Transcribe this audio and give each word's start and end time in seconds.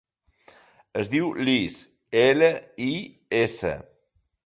Es 1.01 1.11
diu 1.11 1.27
Lis: 1.51 1.77
ela, 2.25 2.51
i, 2.91 2.91
essa. 3.45 3.77